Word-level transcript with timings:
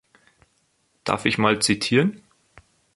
Darf 1.03 1.25
ich 1.25 1.37
mal 1.37 1.61
zitieren? 1.61 2.23